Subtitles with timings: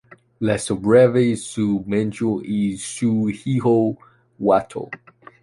[0.47, 3.99] Le sobrevivieron su mujer y su hijo
[4.39, 4.89] Walter.